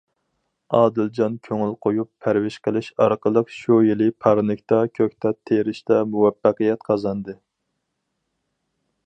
[0.75, 7.39] ئادىلجان كۆڭۈل قويۇپ پەرۋىش قىلىش ئارقىلىق شۇ يىلى پارنىكتا كۆكتات تېرىشتا مۇۋەپپەقىيەت قازاندى.